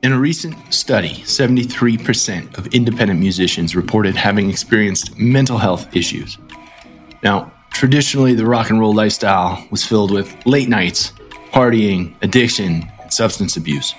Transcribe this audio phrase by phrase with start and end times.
[0.00, 6.38] In a recent study, 73% of independent musicians reported having experienced mental health issues.
[7.24, 11.12] Now, traditionally, the rock and roll lifestyle was filled with late nights,
[11.50, 13.92] partying, addiction, and substance abuse.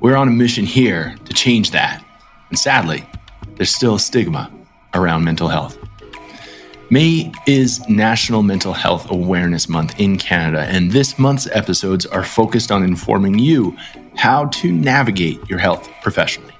[0.00, 2.02] We're on a mission here to change that.
[2.48, 3.06] And sadly,
[3.56, 4.50] there's still a stigma
[4.94, 5.76] around mental health.
[6.88, 12.72] May is National Mental Health Awareness Month in Canada, and this month's episodes are focused
[12.72, 13.76] on informing you
[14.16, 16.54] how to navigate your health professionally.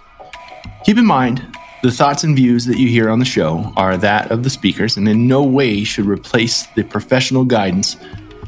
[0.84, 1.46] Keep in mind,
[1.82, 4.96] the thoughts and views that you hear on the show are that of the speakers
[4.96, 7.96] and in no way should replace the professional guidance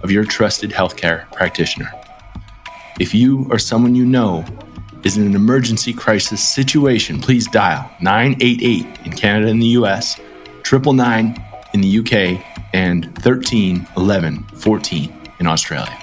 [0.02, 1.90] of your trusted healthcare practitioner.
[3.00, 4.44] If you or someone you know
[5.02, 10.18] is in an emergency crisis situation, please dial 988 in Canada and the US,
[10.70, 11.42] 999
[11.74, 15.98] in the UK, and 13 11 14 in Australia.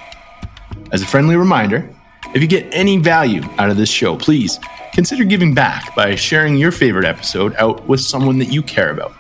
[0.91, 1.89] As a friendly reminder,
[2.33, 4.59] if you get any value out of this show, please
[4.93, 9.13] consider giving back by sharing your favorite episode out with someone that you care about.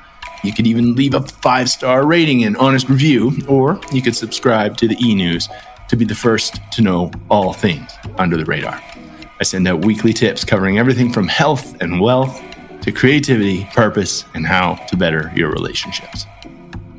[0.43, 4.77] You could even leave a five star rating and honest review, or you could subscribe
[4.77, 5.49] to the e news
[5.87, 8.79] to be the first to know all things under the radar.
[9.39, 12.39] I send out weekly tips covering everything from health and wealth
[12.81, 16.25] to creativity, purpose, and how to better your relationships.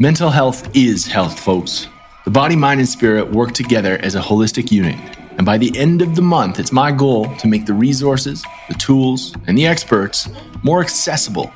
[0.00, 1.86] Mental health is health, folks.
[2.24, 4.98] The body, mind, and spirit work together as a holistic unit
[5.40, 8.74] and by the end of the month, it's my goal to make the resources, the
[8.74, 10.28] tools, and the experts
[10.62, 11.50] more accessible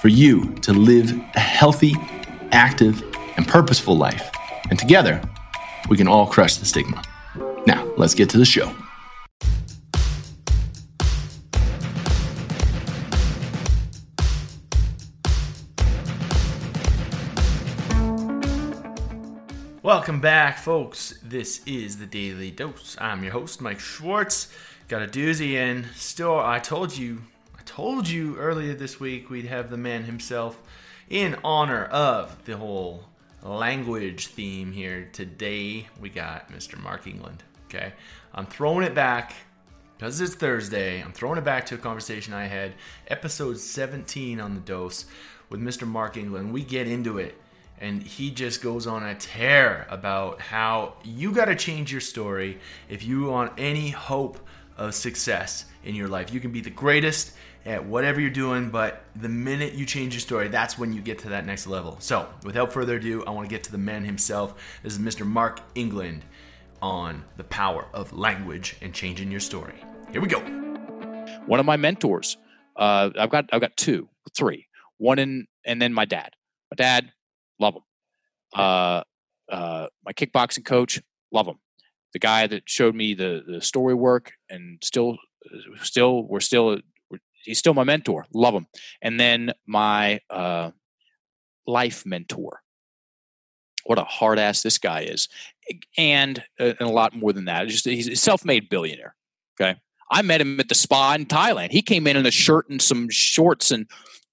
[0.00, 1.94] for you to live a healthy,
[2.50, 3.00] active,
[3.36, 4.28] and purposeful life.
[4.70, 5.22] And together,
[5.88, 7.00] we can all crush the stigma.
[7.64, 8.74] Now, let's get to the show.
[19.82, 21.18] Welcome back, folks.
[21.22, 22.98] This is the Daily Dose.
[23.00, 24.52] I'm your host, Mike Schwartz.
[24.88, 25.86] Got a doozy in.
[25.96, 27.22] Still, I told you,
[27.58, 30.60] I told you earlier this week we'd have the man himself
[31.08, 33.04] in honor of the whole
[33.42, 35.08] language theme here.
[35.14, 36.78] Today, we got Mr.
[36.78, 37.42] Mark England.
[37.64, 37.94] Okay,
[38.34, 39.32] I'm throwing it back
[39.96, 41.02] because it's Thursday.
[41.02, 42.74] I'm throwing it back to a conversation I had,
[43.08, 45.06] episode 17 on the Dose
[45.48, 45.88] with Mr.
[45.88, 46.52] Mark England.
[46.52, 47.40] We get into it
[47.80, 52.58] and he just goes on a tear about how you got to change your story
[52.88, 54.38] if you want any hope
[54.76, 56.32] of success in your life.
[56.32, 57.32] You can be the greatest
[57.64, 61.18] at whatever you're doing, but the minute you change your story, that's when you get
[61.20, 61.96] to that next level.
[62.00, 64.54] So, without further ado, I want to get to the man himself.
[64.82, 65.26] This is Mr.
[65.26, 66.24] Mark England
[66.80, 69.74] on the power of language and changing your story.
[70.12, 70.40] Here we go.
[71.46, 72.38] One of my mentors,
[72.76, 74.66] uh, I've got I've got two, three.
[74.98, 76.30] One in, and then my dad.
[76.70, 77.12] My dad,
[77.60, 77.82] love him.
[78.54, 79.02] Uh,
[79.50, 81.00] uh, my kickboxing coach,
[81.30, 81.58] love him.
[82.12, 85.18] The guy that showed me the the story work and still
[85.82, 86.78] still we're still
[87.44, 88.66] he's still my mentor, love him.
[89.02, 90.70] And then my uh,
[91.66, 92.60] life mentor.
[93.84, 95.28] What a hard ass this guy is,
[95.96, 97.66] and uh, and a lot more than that.
[97.66, 99.16] Just he's a self-made billionaire.
[99.58, 101.70] Okay, I met him at the spa in Thailand.
[101.70, 103.86] He came in in a shirt and some shorts and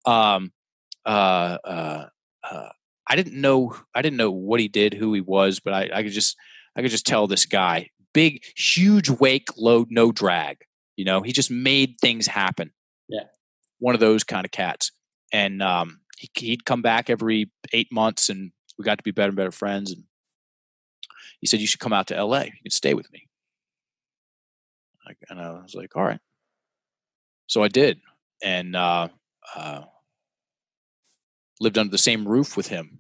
[0.06, 0.52] um
[1.06, 2.06] uh uh,
[2.44, 2.70] uh
[3.10, 6.04] I didn't know I didn't know what he did, who he was, but I, I
[6.04, 6.36] could just
[6.76, 10.58] I could just tell this guy big, huge wake load, no drag.
[10.96, 12.72] You know, he just made things happen.
[13.08, 13.26] Yeah,
[13.80, 14.92] one of those kind of cats.
[15.32, 19.30] And um, he, he'd come back every eight months, and we got to be better
[19.30, 19.92] and better friends.
[19.92, 20.04] And
[21.40, 22.46] he said, "You should come out to L.A.
[22.46, 23.28] You can stay with me."
[25.30, 26.20] and I was like, "All right."
[27.48, 28.02] So I did,
[28.44, 29.08] and uh,
[29.56, 29.84] uh,
[31.60, 33.00] lived under the same roof with him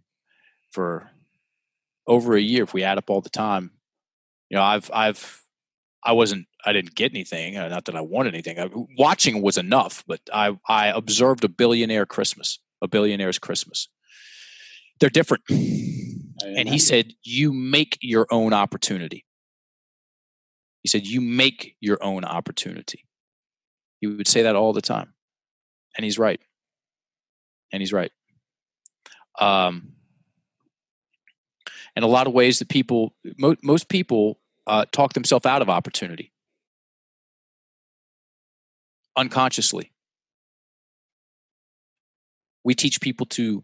[0.72, 1.10] for
[2.08, 3.72] over a year if we add up all the time.
[4.50, 5.44] You know i've i've
[6.04, 8.58] i wasn't i didn't get anything uh, not that i wanted anything.
[8.58, 13.90] I, watching was enough but i i observed a billionaire christmas a billionaire's christmas.
[15.00, 15.44] They're different.
[15.50, 19.26] And he said you make your own opportunity.
[20.82, 23.06] He said you make your own opportunity.
[24.00, 25.14] He would say that all the time.
[25.98, 26.40] And he's right.
[27.72, 28.12] And he's right
[29.38, 29.94] um,
[31.96, 35.70] and a lot of ways that people, mo- most people, uh, talk themselves out of
[35.70, 36.32] opportunity
[39.18, 39.92] unconsciously.
[42.64, 43.64] We teach people to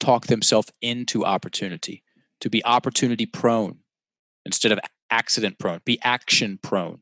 [0.00, 2.02] talk themselves into opportunity,
[2.40, 3.78] to be opportunity prone
[4.44, 4.80] instead of
[5.10, 7.00] accident prone, be action prone.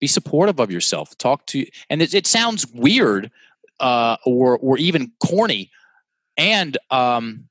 [0.00, 1.16] Be supportive of yourself.
[1.16, 3.30] Talk to, and it, it sounds weird
[3.80, 5.70] uh, or or even corny
[6.42, 7.44] and um,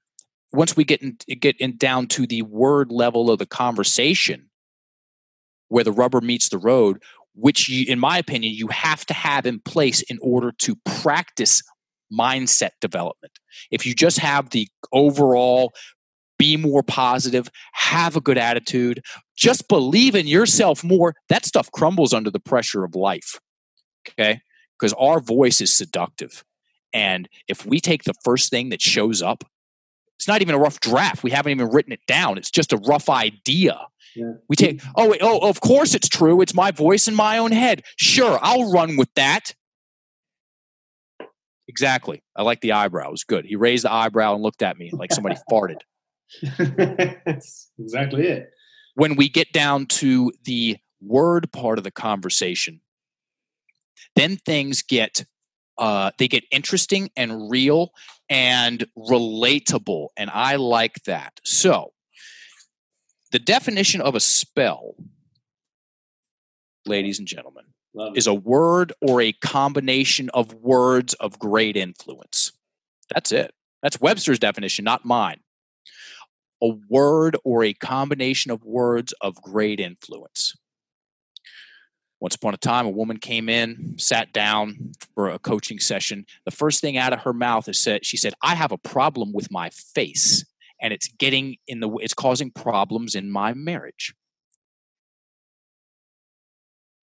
[0.52, 4.50] once we get in, get in down to the word level of the conversation,
[5.70, 7.02] where the rubber meets the road,
[7.34, 11.64] which, you, in my opinion, you have to have in place in order to practice
[12.12, 13.32] mindset development.
[13.72, 15.72] If you just have the overall
[16.38, 19.02] be more positive, have a good attitude,
[19.38, 23.40] just believe in yourself more, that stuff crumbles under the pressure of life.
[24.10, 24.42] Okay?
[24.78, 26.44] Because our voice is seductive.
[26.94, 29.44] And if we take the first thing that shows up,
[30.18, 31.24] it's not even a rough draft.
[31.24, 32.38] We haven't even written it down.
[32.38, 33.80] It's just a rough idea.
[34.16, 34.34] Yeah.
[34.50, 36.42] We take, oh, wait, oh, of course it's true.
[36.42, 37.84] It's my voice in my own head.
[37.96, 39.56] Sure, I'll run with that.
[41.68, 42.22] Exactly.
[42.36, 43.08] I like the eyebrow.
[43.08, 43.46] It was good.
[43.46, 45.80] He raised the eyebrow and looked at me like somebody farted.
[47.26, 48.50] That's exactly it.
[48.96, 52.82] When we get down to the word part of the conversation,
[54.16, 55.26] then things get
[55.82, 57.92] uh, they get interesting and real
[58.30, 61.42] and relatable, and I like that.
[61.44, 61.92] So,
[63.32, 64.94] the definition of a spell,
[66.86, 67.66] ladies and gentlemen,
[68.16, 72.52] is a word or a combination of words of great influence.
[73.12, 73.54] That's it.
[73.82, 75.40] That's Webster's definition, not mine.
[76.62, 80.56] A word or a combination of words of great influence.
[82.22, 86.24] Once upon a time, a woman came in, sat down for a coaching session.
[86.46, 89.34] The first thing out of her mouth is said, she said, I have a problem
[89.34, 90.46] with my face,
[90.80, 94.14] and it's getting in the it's causing problems in my marriage.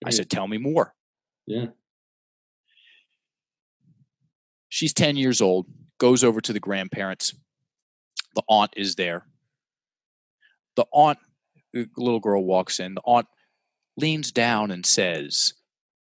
[0.07, 0.95] I said, Tell me more.
[1.49, 1.67] Yeah.
[4.69, 5.67] She's 10 years old,
[5.99, 7.35] goes over to the grandparents.
[8.37, 9.27] The aunt is there.
[10.77, 11.19] The aunt,
[11.73, 12.95] the little girl walks in.
[12.95, 13.27] The aunt
[13.99, 15.55] leans down and says,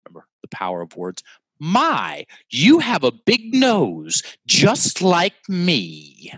[0.06, 1.22] Remember the power of words.
[1.58, 6.32] My, you have a big nose just like me.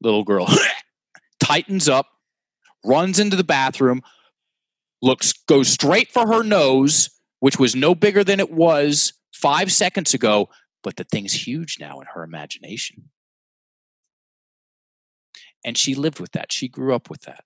[0.00, 0.48] Little girl
[1.40, 2.06] tightens up,
[2.84, 4.02] runs into the bathroom,
[5.02, 7.10] looks goes straight for her nose,
[7.40, 10.48] which was no bigger than it was five seconds ago,
[10.82, 13.10] but the thing's huge now in her imagination.
[15.64, 16.52] And she lived with that.
[16.52, 17.44] She grew up with that.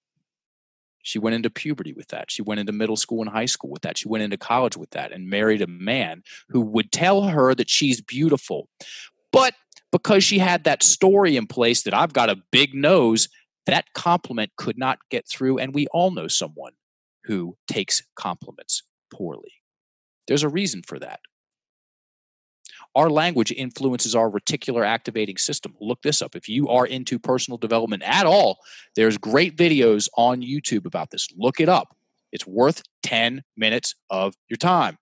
[1.06, 2.32] She went into puberty with that.
[2.32, 3.96] She went into middle school and high school with that.
[3.96, 7.70] She went into college with that and married a man who would tell her that
[7.70, 8.68] she's beautiful.
[9.30, 9.54] But
[9.92, 13.28] because she had that story in place that I've got a big nose,
[13.66, 15.58] that compliment could not get through.
[15.58, 16.72] And we all know someone
[17.22, 18.82] who takes compliments
[19.12, 19.52] poorly.
[20.26, 21.20] There's a reason for that.
[22.96, 25.74] Our language influences our reticular activating system.
[25.80, 26.34] Look this up.
[26.34, 28.58] If you are into personal development at all,
[28.96, 31.28] there's great videos on YouTube about this.
[31.36, 31.94] Look it up.
[32.32, 34.96] It's worth 10 minutes of your time.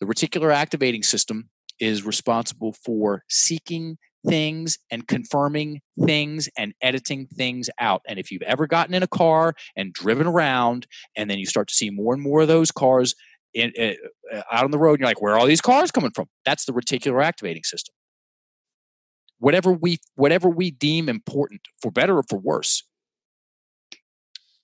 [0.00, 7.68] The reticular activating system is responsible for seeking things and confirming things and editing things
[7.78, 8.02] out.
[8.06, 10.86] And if you've ever gotten in a car and driven around,
[11.16, 13.14] and then you start to see more and more of those cars
[13.54, 13.72] in,
[14.32, 16.26] uh, out on the road, you're like, where are all these cars coming from?
[16.44, 17.94] That's the reticular activating system.
[19.38, 22.84] Whatever we whatever we deem important, for better or for worse,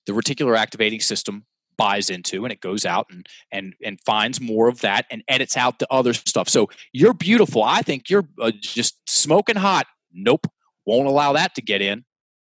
[0.07, 1.45] the reticular activating system
[1.77, 5.57] buys into and it goes out and and and finds more of that and edits
[5.57, 10.49] out the other stuff so you're beautiful i think you're uh, just smoking hot nope
[10.87, 12.01] won't allow that to get in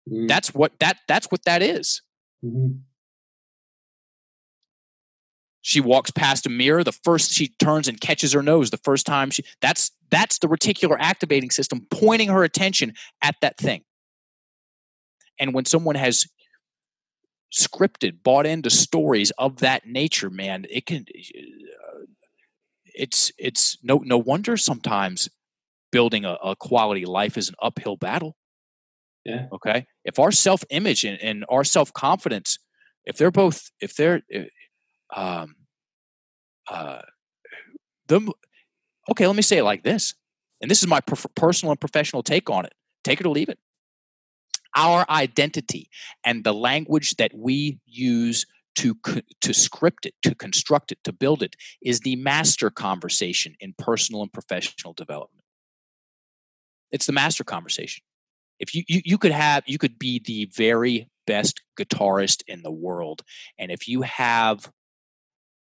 [0.09, 0.27] mm-hmm.
[0.27, 2.01] that's what that that's what that is.
[2.43, 2.79] Mm-hmm.
[5.63, 9.05] She walks past a mirror the first she turns and catches her nose the first
[9.05, 12.93] time she that's that's the reticular activating system pointing her attention
[13.23, 13.83] at that thing
[15.39, 16.27] and when someone has
[17.53, 21.05] scripted, bought into stories of that nature, man, it can.
[21.09, 22.05] Uh,
[22.95, 25.29] it's it's no no wonder sometimes
[25.91, 28.35] building a, a, quality life is an uphill battle.
[29.25, 29.47] Yeah.
[29.51, 29.85] Okay.
[30.03, 32.59] If our self image and, and, our self confidence,
[33.05, 34.21] if they're both, if they're,
[35.15, 35.55] um,
[36.69, 37.01] uh,
[38.07, 38.31] the
[39.11, 40.13] Okay, let me say it like this,
[40.61, 42.73] and this is my per- personal and professional take on it.
[43.03, 43.59] Take it or leave it
[44.75, 45.89] our identity
[46.23, 48.97] and the language that we use to
[49.41, 54.23] to script it, to construct it, to build it is the master conversation in personal
[54.23, 55.43] and professional development.
[56.91, 58.03] It's the master conversation.
[58.59, 62.71] If you, you you could have you could be the very best guitarist in the
[62.71, 63.21] world
[63.57, 64.69] and if you have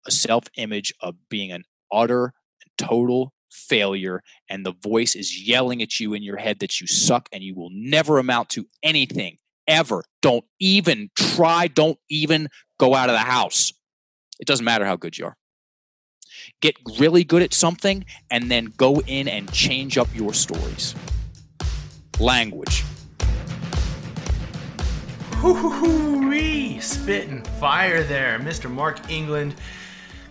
[0.06, 5.82] a self image of being an utter and total failure and the voice is yelling
[5.82, 9.38] at you in your head that you suck and you will never amount to anything
[9.68, 10.04] ever.
[10.22, 11.68] Don't even try.
[11.68, 13.72] Don't even go out of the house.
[14.40, 15.38] It doesn't matter how good you are.
[16.62, 20.96] Get really good at something and then go in and change up your stories.
[22.20, 22.84] Language.
[25.36, 26.80] Hoo-hoo-hoo-wee!
[26.80, 28.40] Spitting fire there.
[28.40, 28.70] Mr.
[28.72, 29.56] Mark England,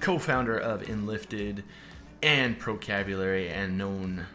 [0.02, 1.64] co founder of Enlifted
[2.22, 4.26] and Procabulary, and known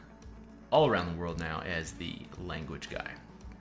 [0.71, 3.11] all around the world now as the language guy.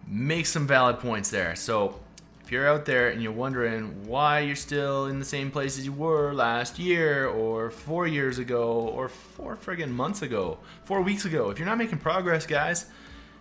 [0.06, 1.54] Make some valid points there.
[1.56, 2.00] So,
[2.42, 5.84] if you're out there and you're wondering why you're still in the same place as
[5.84, 11.24] you were last year or four years ago or four friggin' months ago, four weeks
[11.24, 12.86] ago, if you're not making progress, guys,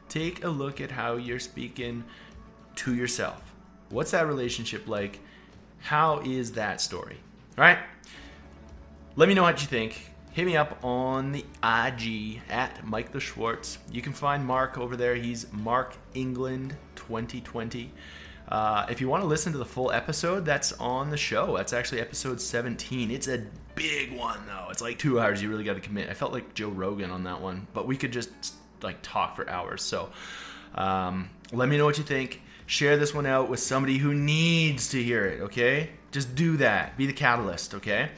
[0.10, 2.04] take a look at how you're speaking
[2.78, 3.54] to yourself.
[3.90, 5.20] What's that relationship like?
[5.82, 7.18] How is that story?
[7.60, 7.78] All right?
[9.18, 10.12] Let me know what you think.
[10.34, 13.78] Hit me up on the IG at Mike the Schwartz.
[13.90, 15.16] You can find Mark over there.
[15.16, 17.94] He's Mark England 2020.
[18.50, 21.56] Uh, if you want to listen to the full episode, that's on the show.
[21.56, 23.10] That's actually episode 17.
[23.10, 23.46] It's a
[23.76, 24.68] big one, though.
[24.70, 25.42] It's like two hours.
[25.42, 26.10] You really got to commit.
[26.10, 28.32] I felt like Joe Rogan on that one, but we could just
[28.84, 29.82] like talk for hours.
[29.82, 30.10] So
[30.76, 32.42] um, let me know what you think.
[32.66, 35.92] Share this one out with somebody who needs to hear it, okay?
[36.12, 36.98] Just do that.
[36.98, 38.10] Be the catalyst, okay?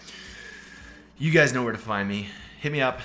[1.20, 2.28] You guys know where to find me.
[2.60, 3.00] Hit me up,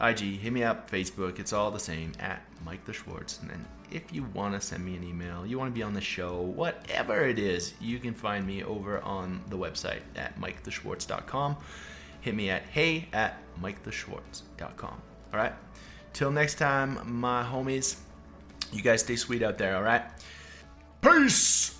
[0.00, 1.40] IG, hit me up, Facebook.
[1.40, 3.40] It's all the same at Mike the Schwartz.
[3.40, 5.92] And then if you want to send me an email, you want to be on
[5.92, 11.56] the show, whatever it is, you can find me over on the website at MikeTheSchwartz.com.
[12.20, 15.02] Hit me at hey at MikeTheSchwartz.com.
[15.32, 15.52] All right.
[16.12, 17.96] Till next time, my homies,
[18.72, 19.76] you guys stay sweet out there.
[19.76, 20.04] All right.
[21.00, 21.75] Peace.